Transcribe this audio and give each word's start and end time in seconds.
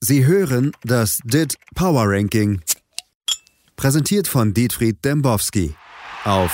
Sie 0.00 0.24
hören 0.24 0.70
das 0.84 1.18
DIT 1.24 1.56
Power 1.74 2.04
Ranking. 2.06 2.60
Präsentiert 3.74 4.28
von 4.28 4.54
Dietfried 4.54 5.04
Dembowski 5.04 5.74
auf 6.24 6.52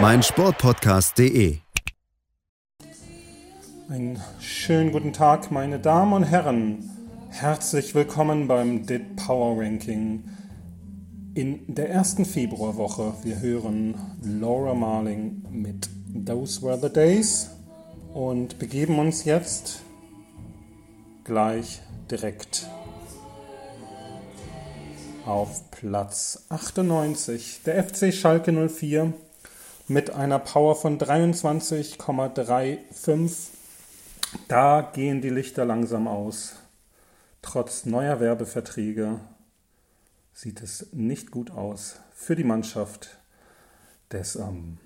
meinsportpodcast.de. 0.00 1.58
Einen 3.90 4.18
schönen 4.40 4.90
guten 4.90 5.12
Tag, 5.12 5.50
meine 5.50 5.78
Damen 5.78 6.14
und 6.14 6.22
Herren. 6.22 6.88
Herzlich 7.28 7.94
willkommen 7.94 8.48
beim 8.48 8.86
DIT 8.86 9.16
Power 9.16 9.62
Ranking. 9.62 10.24
In 11.34 11.74
der 11.74 11.90
ersten 11.90 12.24
Februarwoche, 12.24 13.12
wir 13.22 13.38
hören 13.40 13.96
Laura 14.22 14.72
Marling 14.72 15.44
mit 15.50 15.90
Those 16.24 16.62
Were 16.62 16.80
the 16.80 16.90
Days 16.90 17.50
und 18.14 18.58
begeben 18.58 18.98
uns 18.98 19.26
jetzt 19.26 19.82
gleich 21.26 21.82
direkt 22.08 22.66
auf 25.26 25.70
Platz 25.72 26.44
98. 26.50 27.62
Der 27.66 27.82
FC 27.82 28.14
Schalke 28.14 28.52
04 28.52 29.12
mit 29.88 30.10
einer 30.10 30.38
Power 30.38 30.76
von 30.76 31.00
23,35. 31.00 33.48
Da 34.46 34.88
gehen 34.94 35.20
die 35.20 35.30
Lichter 35.30 35.64
langsam 35.64 36.06
aus. 36.06 36.54
Trotz 37.42 37.86
neuer 37.86 38.20
Werbeverträge 38.20 39.18
sieht 40.32 40.62
es 40.62 40.86
nicht 40.92 41.32
gut 41.32 41.50
aus 41.50 41.96
für 42.14 42.36
die 42.36 42.44
Mannschaft 42.44 43.18
des 44.12 44.36
ähm, 44.36 44.78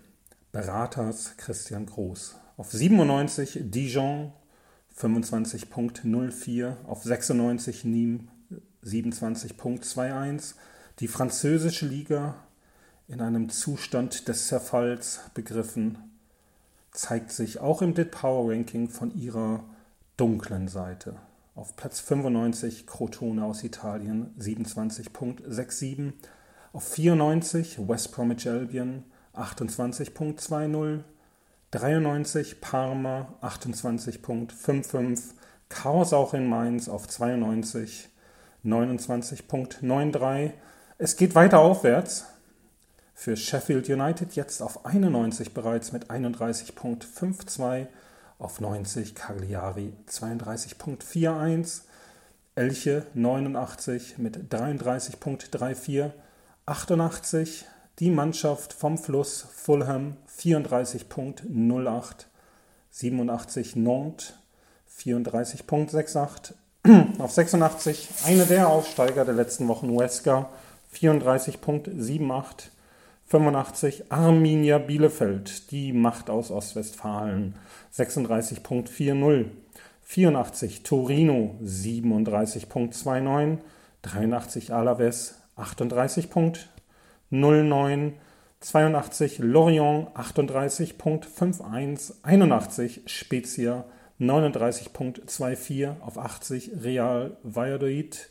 Beraters 0.53 1.35
Christian 1.37 1.85
Groß. 1.85 2.37
Auf 2.57 2.73
97 2.73 3.59
Dijon 3.65 4.33
25.04 5.01 6.85
auf 6.87 7.03
96 7.03 7.85
Nîmes 7.85 8.21
27.21. 8.85 10.55
Die 10.99 11.09
französische 11.09 11.87
Liga 11.87 12.35
in 13.09 13.21
einem 13.21 13.49
Zustand 13.49 14.29
des 14.29 14.47
Zerfalls 14.47 15.21
begriffen, 15.35 15.99
zeigt 16.93 17.33
sich 17.33 17.59
auch 17.59 17.83
im 17.83 17.95
DIT 17.95 18.11
Power 18.13 18.53
Ranking 18.53 18.89
von 18.89 19.15
ihrer 19.17 19.65
dunklen 20.17 20.69
Seite. 20.69 21.17
Auf 21.55 21.77
Platz 21.77 22.01
95 22.01 22.87
Crotone 22.87 23.45
aus 23.45 23.65
Italien 23.65 24.35
27.67. 24.39 26.13
Auf 26.73 26.89
94 26.89 27.89
West 27.89 28.13
Bromwich 28.13 28.49
Albion 28.49 29.05
28.20. 29.35 31.01
93 31.73 32.61
Parma 32.61 33.33
28.55, 33.43 35.35
Chaos 35.69 36.13
auch 36.13 36.35
in 36.35 36.49
Mainz 36.49 36.89
auf 36.89 37.07
92, 37.07 38.09
29.93. 38.65 40.51
Es 40.99 41.17
geht 41.17 41.37
weiter 41.37 41.61
aufwärts. 41.61 42.27
Für 43.15 43.37
Sheffield 43.37 43.89
United 43.89 44.35
jetzt 44.35 44.63
auf 44.63 44.85
91 44.85 45.55
bereits 45.55 45.93
mit 45.93 46.11
31.52, 46.11 47.87
auf 48.41 48.61
90 48.61 49.15
Cagliari 49.15 49.93
32.41, 50.09 51.83
Elche 52.57 53.07
89 53.15 54.19
mit 54.19 54.53
33.34, 54.53 56.11
88 56.67 57.67
die 58.01 58.11
Mannschaft 58.11 58.73
vom 58.73 58.97
Fluss 58.97 59.47
Fulham 59.55 60.17
34.08, 60.39 62.25
87 62.91 63.77
Nantes 63.77 64.33
34.68, 64.99 66.55
auf 67.19 67.31
86 67.31 68.09
eine 68.25 68.47
der 68.47 68.69
Aufsteiger 68.69 69.27
der 69.27 69.35
letzten 69.35 69.69
Wochen 69.69 69.91
Huesca 69.91 70.49
34.78, 70.95 72.71
85 73.27 74.11
Arminia 74.11 74.79
Bielefeld, 74.79 75.71
die 75.71 75.93
Macht 75.93 76.31
aus 76.31 76.51
Ostwestfalen 76.51 77.55
36.40, 77.95 79.45
84 80.03 80.83
Torino 80.83 81.55
37.29, 81.63 83.59
83 84.03 84.73
Alaves 84.73 85.35
38. 85.57 86.31
09 87.31 88.15
82 88.61 89.39
Lorient 89.39 90.09
38.51 90.15 92.13
81 92.23 93.03
Spezia 93.07 93.85
39.24 94.21 96.01
auf 96.01 96.19
80 96.19 96.73
Real 96.83 97.37
Valladolid 97.43 98.29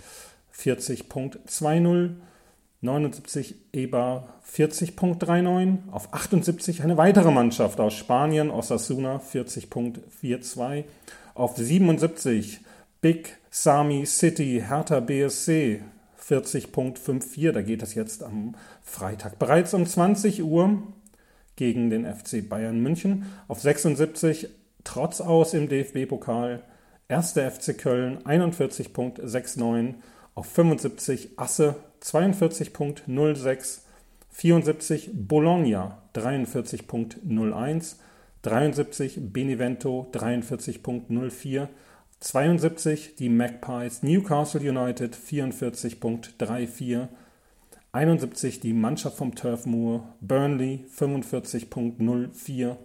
40.20 0.55 2.11
79 2.81 3.55
Eber 3.73 4.29
40.39 4.47 5.91
auf 5.91 6.13
78 6.13 6.83
eine 6.83 6.95
weitere 6.97 7.31
Mannschaft 7.31 7.79
aus 7.79 7.93
Spanien 7.93 8.51
Osasuna 8.51 9.17
40.42 9.17 10.85
auf 11.33 11.57
77 11.57 12.61
Big 13.01 13.35
Sami 13.49 14.05
City 14.05 14.63
Hertha 14.65 14.99
BSC 14.99 15.81
40.54. 16.29 17.51
Da 17.51 17.61
geht 17.61 17.81
es 17.81 17.95
jetzt 17.95 18.23
am 18.23 18.55
Freitag 18.83 19.39
bereits 19.39 19.73
um 19.73 19.85
20 19.85 20.43
Uhr 20.43 20.83
gegen 21.55 21.89
den 21.89 22.05
FC 22.05 22.47
Bayern 22.47 22.79
München. 22.81 23.25
Auf 23.47 23.59
76 23.59 24.49
trotz 24.83 25.21
aus 25.21 25.53
im 25.53 25.67
DFB-Pokal. 25.69 26.63
1. 27.09 27.31
FC 27.31 27.77
Köln 27.77 28.19
41.69. 28.19 29.95
Auf 30.35 30.45
75 30.45 31.37
Asse 31.37 31.75
42.06. 32.01 33.79
74 34.29 35.09
Bologna 35.13 35.97
43.01. 36.15 37.95
73 38.41 39.33
Benevento 39.33 40.07
43.04. 40.13 41.67
72 42.21 43.15
die 43.15 43.29
Magpies 43.29 44.03
Newcastle 44.03 44.59
United 44.59 45.15
44.34, 45.15 47.07
71 47.93 48.59
die 48.59 48.73
Mannschaft 48.73 49.15
vom 49.15 49.35
Turf 49.35 49.65
Moor 49.65 50.03
Burnley 50.19 50.83
45.04, 50.93 52.75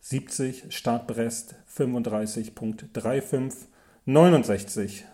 70 0.00 0.72
Start 0.72 1.08
Brest 1.08 1.56
35.35, 1.76 3.54
69 4.04 5.04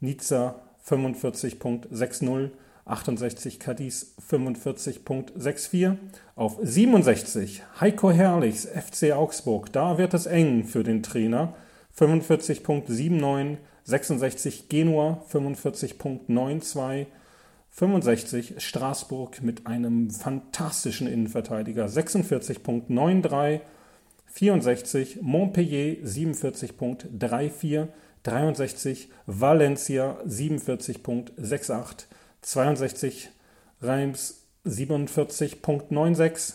Nizza 0.00 0.54
45.60, 0.88 2.50
68 2.86 3.60
Cadiz 3.60 4.14
45.64, 4.26 5.96
auf 6.34 6.58
67 6.62 7.62
Heiko 7.78 8.10
Herrlichs 8.10 8.64
FC 8.64 9.12
Augsburg, 9.12 9.70
da 9.70 9.98
wird 9.98 10.14
es 10.14 10.24
eng 10.24 10.64
für 10.64 10.82
den 10.82 11.02
Trainer 11.02 11.54
45.79, 11.98 13.58
66 13.84 14.68
Genua 14.68 15.24
45.92, 15.30 17.06
65 17.70 18.54
Straßburg 18.58 19.42
mit 19.42 19.66
einem 19.66 20.10
fantastischen 20.10 21.06
Innenverteidiger 21.06 21.86
46.93, 21.86 23.60
64 24.26 25.22
Montpellier 25.22 25.96
47.34, 26.04 27.88
63 28.22 29.08
Valencia 29.26 30.18
47.68, 30.26 32.04
62 32.40 33.30
Reims 33.80 34.46
47.96, 34.64 36.54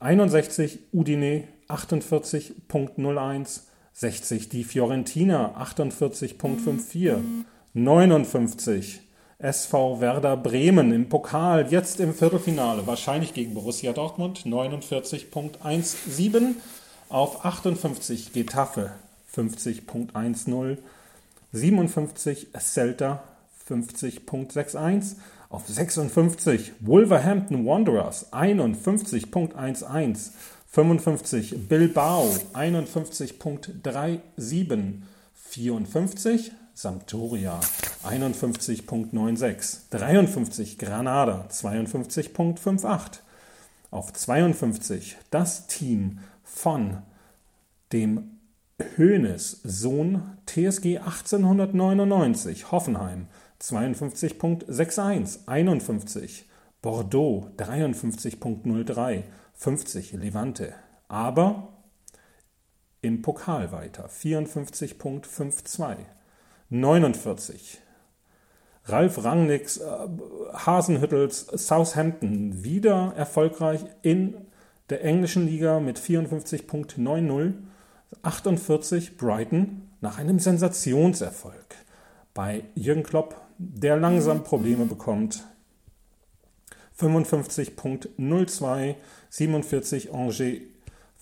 61 0.00 0.78
Udine 0.92 1.48
48.01, 1.68 3.71
60 3.94 4.48
die 4.48 4.64
Fiorentina 4.64 5.54
48.54, 5.60 7.18
59 7.74 9.00
SV 9.38 10.00
Werder 10.00 10.36
Bremen 10.36 10.92
im 10.92 11.08
Pokal, 11.08 11.66
jetzt 11.70 11.98
im 11.98 12.14
Viertelfinale, 12.14 12.86
wahrscheinlich 12.86 13.34
gegen 13.34 13.54
Borussia 13.54 13.92
Dortmund 13.92 14.44
49.17, 14.46 16.54
auf 17.08 17.44
58 17.44 18.32
Getafe 18.32 18.92
50.10, 19.34 20.78
57 21.52 22.48
Celta 22.58 23.24
50.61, 23.68 25.16
auf 25.48 25.66
56 25.66 26.72
Wolverhampton 26.80 27.66
Wanderers 27.66 28.32
51.11, 28.32 30.30
55 30.72 31.68
Bilbao 31.68 32.34
51.37, 32.54 35.02
54 35.34 36.52
Sampdoria 36.72 37.60
51.96, 38.04 39.80
53 39.90 40.78
Granada 40.78 41.46
52.58, 41.50 43.18
auf 43.90 44.14
52 44.14 45.18
das 45.30 45.66
Team 45.66 46.20
von 46.42 47.02
dem 47.92 48.38
Hoeneß, 48.96 49.60
Sohn 49.64 50.22
TSG 50.46 51.00
1899, 51.00 52.72
Hoffenheim 52.72 53.26
52.61, 53.60 55.40
51. 55.44 56.46
Bordeaux 56.80 57.50
53.03, 57.58 59.24
50 59.62 60.12
Levante. 60.14 60.74
Aber 61.06 61.68
im 63.00 63.22
Pokal 63.22 63.70
weiter 63.70 64.08
54.52, 64.08 65.98
49. 66.68 67.80
Ralf 68.86 69.22
Rangnicks 69.22 69.76
äh, 69.76 70.08
Hasenhüttels 70.52 71.46
Southampton 71.46 72.64
wieder 72.64 73.12
erfolgreich 73.16 73.84
in 74.02 74.34
der 74.90 75.04
englischen 75.04 75.46
Liga 75.46 75.78
mit 75.78 75.96
54.90, 75.96 77.52
48 78.22 79.16
Brighton 79.16 79.88
nach 80.00 80.18
einem 80.18 80.40
Sensationserfolg 80.40 81.76
bei 82.34 82.64
Jürgen 82.74 83.04
Klopp, 83.04 83.40
der 83.58 83.96
langsam 83.96 84.42
Probleme 84.42 84.86
bekommt 84.86 85.44
55.02, 86.98 88.96
47 89.30 90.12
Angers 90.12 90.60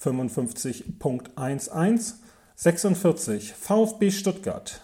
55.11, 0.02 2.14
46 2.56 3.52
VfB 3.52 4.10
Stuttgart 4.10 4.80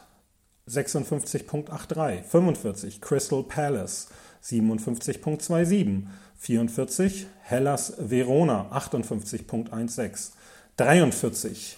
56.83, 0.68 2.22
45 2.22 3.00
Crystal 3.00 3.42
Palace 3.42 4.08
57.27, 4.44 6.02
44 6.38 7.26
Hellas 7.40 7.94
Verona 7.98 8.70
58.16, 8.72 10.32
43 10.76 11.76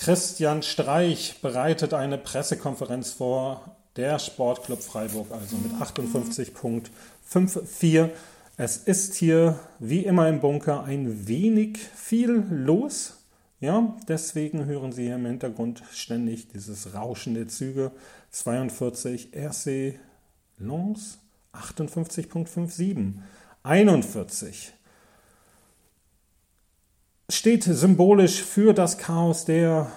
Christian 0.00 0.62
Streich 0.62 1.36
bereitet 1.42 1.92
eine 1.94 2.18
Pressekonferenz 2.18 3.12
vor, 3.12 3.76
der 3.96 4.18
Sportclub 4.18 4.82
Freiburg 4.82 5.30
also 5.30 5.56
mit 5.56 5.72
58.54 5.74 8.10
es 8.62 8.76
ist 8.76 9.14
hier 9.14 9.58
wie 9.78 10.04
immer 10.04 10.28
im 10.28 10.40
Bunker 10.40 10.84
ein 10.84 11.26
wenig 11.26 11.78
viel 11.78 12.44
los. 12.50 13.24
Ja, 13.58 13.96
deswegen 14.06 14.66
hören 14.66 14.92
Sie 14.92 15.04
hier 15.04 15.14
im 15.14 15.24
Hintergrund 15.24 15.82
ständig 15.92 16.48
dieses 16.48 16.92
Rauschen 16.92 17.32
der 17.32 17.48
Züge. 17.48 17.90
42 18.32 19.34
RC 19.34 19.98
Lens 20.58 21.20
58.57. 21.54 23.14
41 23.62 24.74
steht 27.30 27.64
symbolisch 27.64 28.42
für 28.42 28.74
das 28.74 28.98
Chaos 28.98 29.46
der 29.46 29.90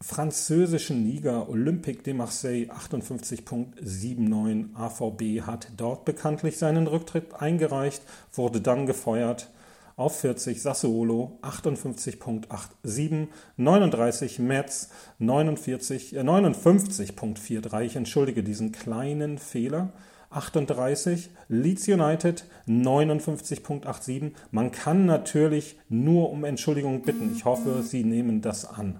französischen 0.00 1.06
Liga 1.06 1.46
Olympique 1.48 2.02
de 2.02 2.14
Marseille 2.14 2.70
58.79 2.70 4.74
AVB 4.74 5.42
hat 5.46 5.68
dort 5.76 6.04
bekanntlich 6.04 6.58
seinen 6.58 6.86
Rücktritt 6.86 7.34
eingereicht, 7.34 8.02
wurde 8.32 8.60
dann 8.60 8.86
gefeuert 8.86 9.50
auf 9.96 10.20
40 10.20 10.60
Sassuolo 10.60 11.38
58.87, 11.42 13.28
39 13.56 14.38
Metz 14.40 14.90
49, 15.18 16.16
äh 16.16 16.20
59.43, 16.20 17.82
ich 17.82 17.96
entschuldige 17.96 18.42
diesen 18.42 18.72
kleinen 18.72 19.38
Fehler, 19.38 19.92
38, 20.30 21.30
Leeds 21.48 21.86
United 21.86 22.44
59.87. 22.66 24.32
Man 24.50 24.72
kann 24.72 25.06
natürlich 25.06 25.78
nur 25.88 26.30
um 26.30 26.44
Entschuldigung 26.44 27.02
bitten. 27.02 27.32
Ich 27.36 27.44
hoffe, 27.44 27.82
Sie 27.82 28.02
nehmen 28.02 28.42
das 28.42 28.64
an. 28.64 28.98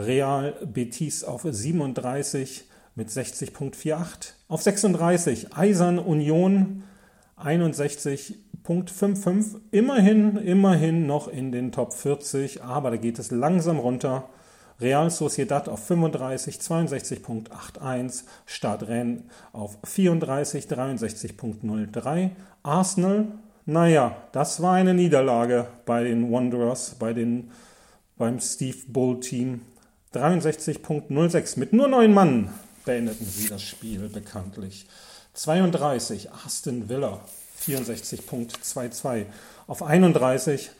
Real 0.00 0.54
Betis 0.64 1.22
auf 1.24 1.46
37 1.48 2.64
mit 2.94 3.08
60.48. 3.08 4.34
Auf 4.48 4.62
36 4.62 5.56
Eisern 5.56 5.98
Union 5.98 6.84
61.55. 7.38 9.56
Immerhin, 9.70 10.36
immerhin 10.36 11.06
noch 11.06 11.28
in 11.28 11.52
den 11.52 11.72
Top 11.72 11.92
40, 11.92 12.62
aber 12.62 12.90
da 12.90 12.96
geht 12.96 13.18
es 13.18 13.30
langsam 13.30 13.78
runter. 13.78 14.30
Real 14.80 15.10
Sociedad 15.10 15.68
auf 15.68 15.84
35, 15.84 16.56
62.81, 16.56 18.22
Stade 18.46 18.88
Rennes 18.88 19.24
auf 19.52 19.76
34, 19.84 20.64
63.03, 20.64 22.30
Arsenal, 22.62 23.26
naja, 23.66 24.16
das 24.32 24.62
war 24.62 24.72
eine 24.74 24.94
Niederlage 24.94 25.66
bei 25.84 26.04
den 26.04 26.32
Wanderers, 26.32 26.96
bei 26.98 27.12
den, 27.12 27.50
beim 28.16 28.40
Steve 28.40 28.78
Bull 28.88 29.20
Team 29.20 29.60
63.06. 30.14 31.58
Mit 31.58 31.72
nur 31.72 31.88
neun 31.88 32.12
Mann 32.12 32.50
beendeten 32.84 33.24
sie 33.24 33.48
das 33.48 33.62
Spiel 33.62 34.08
bekanntlich. 34.08 34.86
32 35.34 36.32
Aston 36.32 36.88
Villa 36.88 37.20
64.22. 37.64 39.26
Auf 39.66 39.82
31 39.82 40.70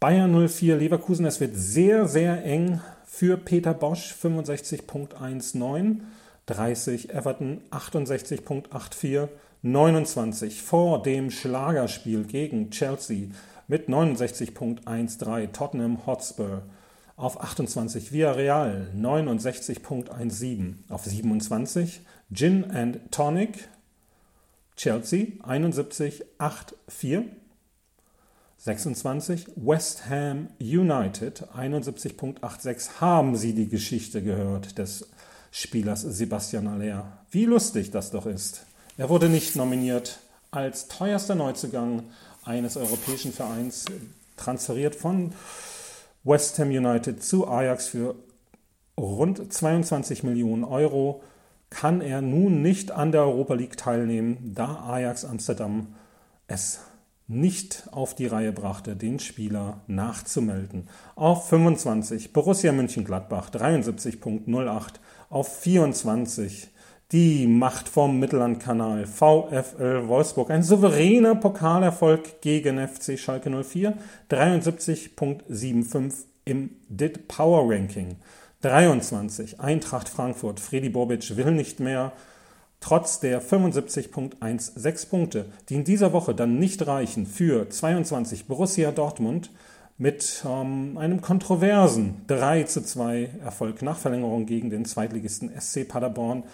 Bayern 0.00 0.48
04 0.48 0.76
Leverkusen. 0.76 1.24
Es 1.24 1.40
wird 1.40 1.56
sehr, 1.56 2.06
sehr 2.06 2.44
eng 2.44 2.80
für 3.06 3.38
Peter 3.38 3.72
Bosch 3.72 4.14
65.19. 4.20 6.00
30 6.46 7.10
Everton 7.10 7.62
68.84. 7.70 9.28
29 9.62 10.60
vor 10.60 11.02
dem 11.02 11.30
Schlagerspiel 11.30 12.24
gegen 12.24 12.70
Chelsea 12.70 13.28
mit 13.68 13.88
69.13 13.88 15.52
Tottenham 15.52 16.04
Hotspur 16.04 16.62
auf 17.16 17.40
28 17.40 18.12
Villarreal 18.12 18.88
69.17, 18.96 20.74
auf 20.88 21.04
27 21.04 22.00
Gin 22.32 22.70
and 22.70 23.00
Tonic 23.10 23.68
Chelsea 24.76 25.26
71.84, 25.42 27.24
26 28.58 29.46
West 29.56 30.08
Ham 30.08 30.48
United 30.60 31.44
71.86. 31.56 33.00
Haben 33.00 33.36
Sie 33.36 33.54
die 33.54 33.68
Geschichte 33.68 34.22
gehört 34.22 34.78
des 34.78 35.08
Spielers 35.50 36.00
Sebastian 36.00 36.68
Aller? 36.68 37.18
Wie 37.30 37.44
lustig 37.44 37.90
das 37.90 38.10
doch 38.10 38.26
ist. 38.26 38.64
Er 38.96 39.08
wurde 39.08 39.28
nicht 39.28 39.56
nominiert 39.56 40.20
als 40.50 40.88
teuerster 40.88 41.34
Neuzugang 41.34 42.04
eines 42.44 42.76
europäischen 42.76 43.32
Vereins, 43.32 43.84
transferiert 44.36 44.94
von 44.94 45.32
West 46.24 46.58
Ham 46.60 46.68
United 46.68 47.22
zu 47.22 47.48
Ajax 47.48 47.88
für 47.88 48.14
rund 48.98 49.52
22 49.52 50.22
Millionen 50.22 50.62
Euro 50.62 51.22
kann 51.68 52.00
er 52.00 52.22
nun 52.22 52.62
nicht 52.62 52.92
an 52.92 53.10
der 53.10 53.22
Europa 53.22 53.54
League 53.54 53.76
teilnehmen, 53.76 54.52
da 54.54 54.84
Ajax 54.86 55.24
Amsterdam 55.24 55.94
es 56.46 56.80
nicht 57.26 57.88
auf 57.90 58.14
die 58.14 58.26
Reihe 58.26 58.52
brachte, 58.52 58.94
den 58.94 59.18
Spieler 59.18 59.80
nachzumelden. 59.86 60.88
Auf 61.16 61.48
25 61.48 62.32
Borussia 62.32 62.72
München-Gladbach 62.72 63.50
73.08, 63.50 64.94
auf 65.30 65.58
24 65.58 66.71
die 67.12 67.46
Macht 67.46 67.88
vom 67.90 68.18
Mittellandkanal 68.18 69.06
VfL 69.06 70.08
Wolfsburg. 70.08 70.50
Ein 70.50 70.62
souveräner 70.62 71.34
Pokalerfolg 71.34 72.40
gegen 72.40 72.78
FC 72.78 73.18
Schalke 73.18 73.50
04. 73.50 73.92
73.75 74.30 76.24
im 76.46 76.70
DIT 76.88 77.28
Power 77.28 77.70
Ranking. 77.70 78.16
23 78.62 79.60
Eintracht 79.60 80.08
Frankfurt. 80.08 80.58
Freddy 80.58 80.88
Bobic 80.88 81.36
will 81.36 81.50
nicht 81.50 81.80
mehr. 81.80 82.12
Trotz 82.80 83.20
der 83.20 83.42
75.16 83.42 85.08
Punkte, 85.10 85.44
die 85.68 85.74
in 85.74 85.84
dieser 85.84 86.14
Woche 86.14 86.34
dann 86.34 86.58
nicht 86.58 86.86
reichen 86.86 87.26
für 87.26 87.68
22 87.68 88.46
Borussia 88.46 88.90
Dortmund 88.90 89.50
mit 89.98 90.42
ähm, 90.48 90.96
einem 90.96 91.20
kontroversen 91.20 92.22
3 92.26 92.64
zu 92.64 92.82
2 92.82 93.28
Erfolg 93.44 93.82
nach 93.82 93.98
Verlängerung 93.98 94.46
gegen 94.46 94.70
den 94.70 94.86
Zweitligisten 94.86 95.50
SC 95.60 95.86
Paderborn 95.86 96.44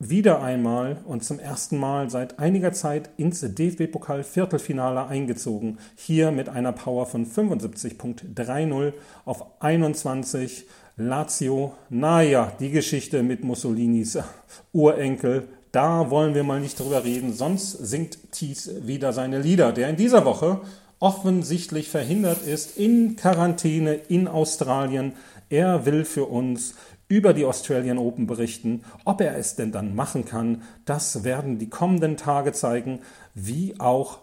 wieder 0.00 0.42
einmal 0.42 0.96
und 1.04 1.22
zum 1.22 1.38
ersten 1.38 1.76
Mal 1.76 2.08
seit 2.08 2.38
einiger 2.38 2.72
Zeit 2.72 3.10
ins 3.18 3.42
DFB-Pokal-Viertelfinale 3.42 5.06
eingezogen. 5.06 5.78
Hier 5.94 6.30
mit 6.30 6.48
einer 6.48 6.72
Power 6.72 7.04
von 7.04 7.26
75.30 7.26 8.94
auf 9.26 9.44
21. 9.60 10.66
Lazio, 10.96 11.74
naja, 11.90 12.52
die 12.60 12.70
Geschichte 12.70 13.22
mit 13.22 13.44
Mussolinis 13.44 14.18
Urenkel, 14.72 15.48
da 15.70 16.10
wollen 16.10 16.34
wir 16.34 16.44
mal 16.44 16.60
nicht 16.60 16.80
drüber 16.80 17.04
reden, 17.04 17.32
sonst 17.32 17.72
singt 17.72 18.32
Thies 18.32 18.70
wieder 18.82 19.12
seine 19.12 19.40
Lieder, 19.40 19.72
der 19.72 19.88
in 19.88 19.96
dieser 19.96 20.24
Woche 20.24 20.60
offensichtlich 20.98 21.88
verhindert 21.88 22.46
ist 22.46 22.76
in 22.76 23.16
Quarantäne 23.16 23.94
in 23.94 24.28
Australien. 24.28 25.12
Er 25.48 25.86
will 25.86 26.04
für 26.04 26.26
uns 26.26 26.74
über 27.10 27.34
die 27.34 27.44
Australian 27.44 27.98
Open 27.98 28.26
berichten. 28.26 28.84
Ob 29.04 29.20
er 29.20 29.36
es 29.36 29.56
denn 29.56 29.72
dann 29.72 29.94
machen 29.94 30.24
kann, 30.24 30.62
das 30.86 31.24
werden 31.24 31.58
die 31.58 31.68
kommenden 31.68 32.16
Tage 32.16 32.52
zeigen, 32.52 33.00
wie 33.34 33.78
auch 33.78 34.20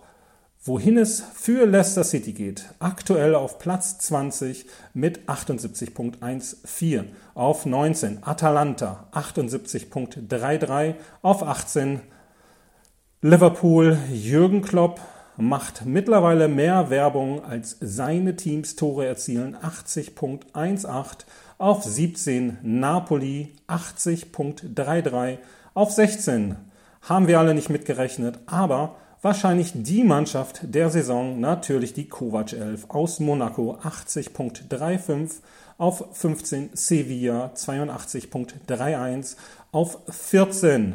wohin 0.64 0.98
es 0.98 1.22
für 1.34 1.66
Leicester 1.66 2.06
City 2.06 2.32
geht. 2.32 2.66
Aktuell 2.80 3.36
auf 3.36 3.60
Platz 3.60 4.00
20 4.00 4.66
mit 4.94 5.28
78.14. 5.28 7.04
Auf 7.36 7.66
19 7.66 8.20
Atalanta 8.24 9.08
78.33. 9.12 10.96
Auf 11.22 11.44
18 11.44 12.02
Liverpool 13.22 13.98
Jürgen 14.14 14.62
Klopp 14.62 15.02
macht 15.38 15.86
mittlerweile 15.86 16.48
mehr 16.48 16.90
Werbung 16.90 17.44
als 17.44 17.78
seine 17.80 18.36
Teams 18.36 18.76
Tore 18.76 19.06
erzielen. 19.06 19.56
80.18. 19.56 21.26
Auf 21.60 21.84
17 21.84 22.60
Napoli 22.62 23.56
80.33. 23.68 25.40
Auf 25.74 25.90
16 25.90 26.56
haben 27.02 27.28
wir 27.28 27.40
alle 27.40 27.56
nicht 27.56 27.72
mitgerechnet, 27.72 28.38
aber 28.46 28.98
wahrscheinlich 29.24 29.72
die 29.74 30.04
Mannschaft 30.04 30.60
der 30.62 30.92
Saison, 30.92 31.40
natürlich 31.40 31.94
die 31.94 32.08
Kovac 32.08 32.54
11 32.54 32.92
aus 32.92 33.20
Monaco 33.20 33.76
80.35, 33.84 35.38
auf 35.80 36.06
15 36.12 36.70
Sevilla 36.74 37.52
82.31, 37.56 39.36
auf 39.72 39.98
14 40.12 40.94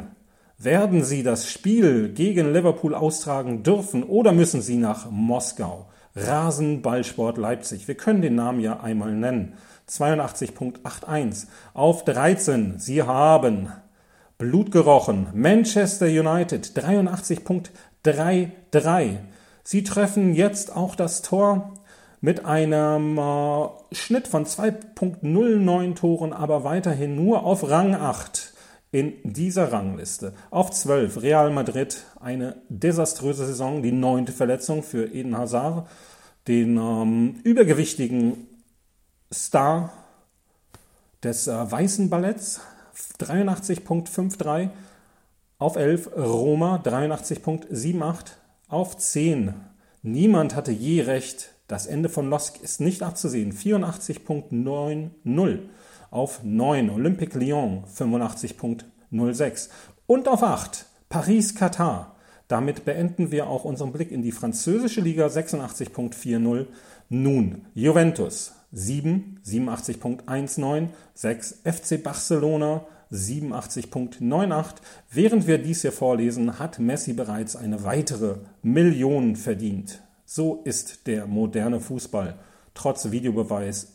werden 0.57 1.03
sie 1.03 1.23
das 1.23 1.45
Spiel 1.51 2.07
gegen 2.13 2.53
Liverpool 2.53 2.95
austragen 2.95 3.63
dürfen 3.63 4.01
oder 4.01 4.31
müssen 4.31 4.61
sie 4.61 4.77
nach 4.77 5.11
Moskau? 5.11 5.87
Rasenballsport 6.15 7.37
Leipzig. 7.37 7.87
Wir 7.87 7.95
können 7.95 8.21
den 8.21 8.35
Namen 8.35 8.59
ja 8.59 8.79
einmal 8.79 9.13
nennen. 9.13 9.53
82.81. 9.89 11.47
Auf 11.73 12.05
13. 12.05 12.79
Sie 12.79 13.03
haben 13.03 13.71
Blut 14.37 14.71
gerochen. 14.71 15.27
Manchester 15.33 16.05
United 16.07 16.71
83.33. 16.75 19.17
Sie 19.63 19.83
treffen 19.83 20.33
jetzt 20.33 20.75
auch 20.75 20.95
das 20.95 21.21
Tor 21.21 21.75
mit 22.19 22.43
einem 22.45 23.17
äh, 23.17 23.67
Schnitt 23.91 24.27
von 24.27 24.45
2.09 24.45 25.95
Toren, 25.95 26.33
aber 26.33 26.63
weiterhin 26.63 27.15
nur 27.15 27.43
auf 27.43 27.69
Rang 27.69 27.93
8 27.95 28.53
in 28.93 29.15
dieser 29.23 29.73
Rangliste. 29.73 30.33
Auf 30.51 30.71
12 30.71 31.21
Real 31.21 31.49
Madrid, 31.49 32.03
eine 32.19 32.55
desaströse 32.69 33.45
Saison, 33.45 33.81
die 33.81 33.91
neunte 33.91 34.31
Verletzung 34.31 34.83
für 34.83 35.13
Eden 35.13 35.37
Hazard, 35.37 35.89
den 36.47 36.77
ähm, 36.77 37.39
übergewichtigen 37.43 38.47
Star 39.33 39.91
des 41.23 41.47
äh, 41.47 41.71
Weißen 41.71 42.09
Balletts, 42.09 42.61
83.53 43.19 44.69
auf 45.57 45.75
11 45.75 46.11
Roma 46.15 46.81
83.78 46.83 48.33
auf 48.67 48.97
10. 48.97 49.53
Niemand 50.01 50.55
hatte 50.55 50.71
je 50.71 51.01
recht. 51.01 51.51
Das 51.67 51.87
Ende 51.87 52.09
von 52.09 52.29
Losk 52.29 52.61
ist 52.61 52.81
nicht 52.81 53.01
abzusehen. 53.01 53.53
84.90 53.53 55.59
auf 56.11 56.43
9 56.43 56.89
Olympique 56.89 57.39
Lyon 57.39 57.85
85.06 57.85 59.69
und 60.05 60.27
auf 60.27 60.43
8 60.43 60.85
Paris 61.09 61.55
Katar. 61.55 62.15
Damit 62.47 62.85
beenden 62.85 63.31
wir 63.31 63.47
auch 63.47 63.63
unseren 63.63 63.93
Blick 63.93 64.11
in 64.11 64.21
die 64.21 64.33
französische 64.33 65.01
Liga 65.01 65.27
86.40. 65.27 66.67
Nun 67.09 67.65
Juventus 67.73 68.53
7, 68.73 69.39
87.19, 69.45 70.87
6 71.13 71.61
FC 71.63 72.01
Barcelona 72.03 72.85
87.98. 73.11 74.75
Während 75.11 75.47
wir 75.47 75.59
dies 75.59 75.81
hier 75.81 75.91
vorlesen, 75.91 76.59
hat 76.59 76.79
Messi 76.79 77.13
bereits 77.13 77.55
eine 77.55 77.83
weitere 77.83 78.37
Million 78.63 79.35
verdient. 79.35 80.01
So 80.25 80.61
ist 80.63 81.05
der 81.05 81.27
moderne 81.27 81.79
Fußball, 81.79 82.35
trotz 82.73 83.11
Videobeweis. 83.11 83.89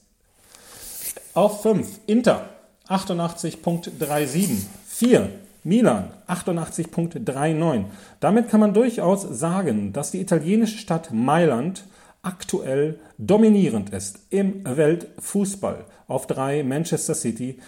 Auf 1.35 1.63
5 1.63 2.01
Inter 2.07 2.49
88.37, 2.89 4.67
4 4.87 5.31
Milan 5.65 6.11
88.39. 6.29 7.85
Damit 8.21 8.49
kann 8.49 8.61
man 8.61 8.73
durchaus 8.73 9.23
sagen, 9.23 9.93
dass 9.93 10.13
die 10.13 10.21
italienische 10.21 10.79
Stadt 10.79 11.13
Mailand 11.13 11.85
aktuell 12.23 12.99
dominierend 13.19 13.91
ist 13.91 14.21
im 14.31 14.65
Weltfußball. 14.65 15.85
Auf 16.07 16.27
drei 16.27 16.63
Manchester 16.63 17.15
City. 17.15 17.59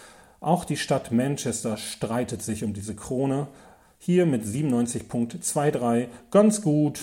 Auch 0.40 0.64
die 0.64 0.76
Stadt 0.76 1.12
Manchester 1.12 1.76
streitet 1.76 2.42
sich 2.42 2.64
um 2.64 2.73
diese 2.73 2.95
Krone. 2.95 3.49
Hier 3.99 4.26
mit 4.26 4.45
97.23 4.45 6.09
ganz 6.30 6.62
gut 6.62 7.00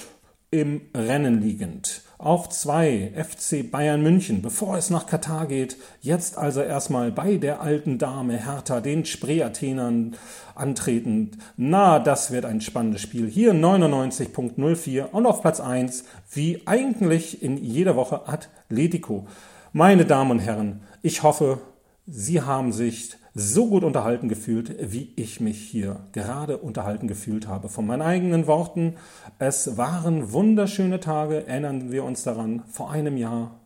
im 0.49 0.81
Rennen 0.95 1.41
liegend. 1.41 2.01
Auf 2.19 2.49
zwei 2.49 3.11
FC 3.15 3.69
Bayern 3.69 4.01
München, 4.01 4.41
bevor 4.41 4.75
es 4.75 4.89
nach 4.89 5.05
Katar 5.05 5.45
geht. 5.45 5.77
Jetzt 6.01 6.35
also 6.35 6.61
erstmal 6.61 7.11
bei 7.11 7.37
der 7.37 7.61
alten 7.61 7.99
Dame 7.99 8.43
Hertha, 8.43 8.81
den 8.81 9.05
Spree-Athenern 9.05 10.15
antretend. 10.55 11.37
Na, 11.57 11.99
das 11.99 12.31
wird 12.31 12.45
ein 12.45 12.61
spannendes 12.61 13.03
Spiel. 13.03 13.29
Hier 13.29 13.53
99.04 13.53 15.11
und 15.11 15.27
auf 15.27 15.43
Platz 15.43 15.59
1, 15.59 16.05
wie 16.31 16.63
eigentlich 16.65 17.43
in 17.43 17.55
jeder 17.55 17.95
Woche, 17.95 18.27
Atletico. 18.27 19.27
Meine 19.71 20.05
Damen 20.05 20.31
und 20.31 20.39
Herren, 20.39 20.81
ich 21.03 21.21
hoffe, 21.21 21.59
Sie 22.07 22.41
haben 22.41 22.71
sich 22.71 23.15
so 23.39 23.67
gut 23.67 23.83
unterhalten 23.83 24.29
gefühlt, 24.29 24.75
wie 24.91 25.13
ich 25.15 25.39
mich 25.39 25.59
hier 25.59 25.99
gerade 26.11 26.57
unterhalten 26.57 27.07
gefühlt 27.07 27.47
habe. 27.47 27.69
Von 27.69 27.85
meinen 27.85 28.01
eigenen 28.01 28.47
Worten. 28.47 28.95
Es 29.37 29.77
waren 29.77 30.31
wunderschöne 30.31 30.99
Tage. 30.99 31.45
Erinnern 31.45 31.91
wir 31.91 32.03
uns 32.03 32.23
daran. 32.23 32.63
Vor 32.71 32.91
einem 32.91 33.15
Jahr 33.15 33.59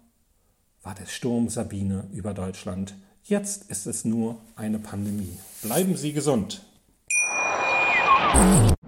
war 0.84 0.94
der 0.94 1.06
Sturm 1.06 1.48
Sabine 1.48 2.04
über 2.12 2.34
Deutschland. 2.34 2.96
Jetzt 3.24 3.70
ist 3.72 3.86
es 3.88 4.04
nur 4.04 4.40
eine 4.56 4.78
Pandemie. 4.78 5.38
Bleiben 5.62 5.96
Sie 5.96 6.12
gesund. 6.12 6.66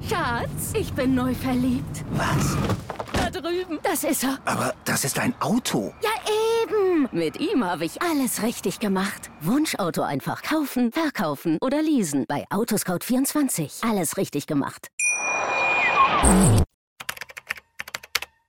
Schatz, 0.09 0.73
ich 0.77 0.91
bin 0.93 1.15
neu 1.15 1.33
verliebt. 1.33 2.03
Was? 2.11 2.57
Da 3.13 3.29
drüben. 3.29 3.79
Das 3.83 4.03
ist 4.03 4.23
er. 4.23 4.37
Aber 4.43 4.73
das 4.83 5.05
ist 5.05 5.17
ein 5.17 5.33
Auto. 5.39 5.93
Ja, 6.01 6.09
Mit 7.11 7.39
ihm 7.39 7.63
habe 7.63 7.85
ich 7.85 8.01
alles 8.01 8.43
richtig 8.43 8.79
gemacht. 8.79 9.29
Wunschauto 9.41 10.01
einfach 10.01 10.41
kaufen, 10.41 10.91
verkaufen 10.91 11.57
oder 11.61 11.81
leasen. 11.81 12.25
Bei 12.27 12.45
Autoscout24. 12.49 13.87
Alles 13.89 14.17
richtig 14.17 14.47
gemacht. 14.47 14.89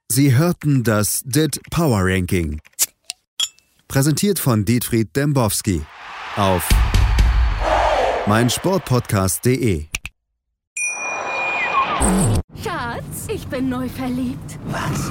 Sie 0.09 0.37
hörten 0.37 0.85
das 0.85 1.23
DIT 1.25 1.61
Power 1.71 2.01
Ranking. 2.03 2.61
Präsentiert 3.89 4.39
von 4.39 4.65
Dietfried 4.65 5.15
Dembowski 5.15 5.83
auf 6.37 6.69
meinsportpodcast.de. 8.27 9.87
Schatz, 12.63 13.29
ich 13.29 13.47
bin 13.49 13.69
neu 13.69 13.89
verliebt. 13.89 14.59
Was? 14.67 15.11